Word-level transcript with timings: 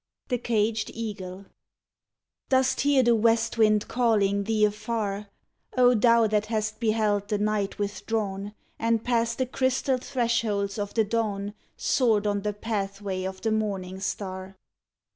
THE 0.29 0.39
CAGED 0.39 0.89
EAGLE 0.95 1.45
Dost 2.49 2.81
hear 2.81 3.03
the 3.03 3.13
west 3.15 3.59
wind 3.59 3.87
calling 3.87 4.45
thee 4.45 4.65
afar, 4.65 5.27
O 5.77 5.93
thou 5.93 6.25
that 6.25 6.47
hast 6.47 6.79
beheld 6.79 7.27
the 7.27 7.37
night 7.37 7.77
withdrawn, 7.77 8.55
And 8.79 9.03
past 9.03 9.37
the 9.37 9.45
crystal 9.45 9.99
thresholds 9.99 10.79
of 10.79 10.95
the 10.95 11.03
dawn 11.03 11.53
Soared 11.77 12.25
on 12.25 12.41
the 12.41 12.51
pathway 12.53 13.25
of 13.25 13.41
the 13.41 13.51
morning 13.51 13.99
star? 13.99 14.57